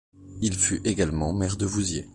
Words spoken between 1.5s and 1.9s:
de